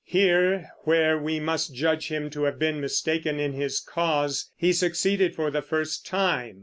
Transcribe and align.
Here, 0.03 0.71
where 0.79 1.15
we 1.19 1.39
must 1.39 1.75
judge 1.75 2.07
him 2.07 2.31
to 2.31 2.45
have 2.45 2.57
been 2.57 2.81
mistaken 2.81 3.39
in 3.39 3.53
his 3.53 3.79
cause, 3.79 4.49
he 4.57 4.73
succeeded 4.73 5.35
for 5.35 5.51
the 5.51 5.61
first 5.61 6.07
time. 6.07 6.59